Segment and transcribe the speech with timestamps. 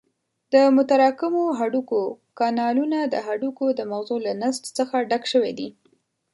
[0.53, 2.01] د متراکمو هډوکو
[2.39, 5.69] کانالونه د هډوکو د مغزو له نسج څخه ډک شوي دي.